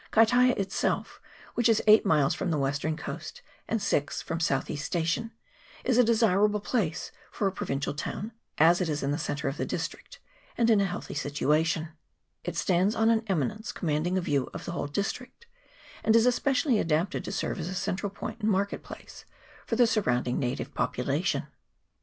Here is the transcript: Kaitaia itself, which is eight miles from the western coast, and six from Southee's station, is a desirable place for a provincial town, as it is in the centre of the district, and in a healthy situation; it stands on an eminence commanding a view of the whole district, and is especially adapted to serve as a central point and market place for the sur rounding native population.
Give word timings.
Kaitaia 0.11 0.57
itself, 0.57 1.21
which 1.53 1.69
is 1.69 1.79
eight 1.85 2.03
miles 2.07 2.33
from 2.33 2.49
the 2.49 2.57
western 2.57 2.97
coast, 2.97 3.43
and 3.67 3.79
six 3.79 4.19
from 4.19 4.39
Southee's 4.39 4.83
station, 4.83 5.29
is 5.83 5.99
a 5.99 6.03
desirable 6.03 6.59
place 6.59 7.11
for 7.31 7.45
a 7.45 7.51
provincial 7.51 7.93
town, 7.93 8.31
as 8.57 8.81
it 8.81 8.89
is 8.89 9.03
in 9.03 9.11
the 9.11 9.19
centre 9.19 9.47
of 9.47 9.57
the 9.57 9.63
district, 9.67 10.17
and 10.57 10.71
in 10.71 10.81
a 10.81 10.85
healthy 10.85 11.13
situation; 11.13 11.89
it 12.43 12.57
stands 12.57 12.95
on 12.95 13.11
an 13.11 13.21
eminence 13.27 13.71
commanding 13.71 14.17
a 14.17 14.21
view 14.21 14.49
of 14.55 14.65
the 14.65 14.71
whole 14.71 14.87
district, 14.87 15.45
and 16.03 16.15
is 16.15 16.25
especially 16.25 16.79
adapted 16.79 17.23
to 17.23 17.31
serve 17.31 17.59
as 17.59 17.69
a 17.69 17.75
central 17.75 18.09
point 18.09 18.39
and 18.41 18.49
market 18.49 18.81
place 18.81 19.25
for 19.67 19.75
the 19.75 19.85
sur 19.85 20.01
rounding 20.01 20.39
native 20.39 20.73
population. 20.73 21.43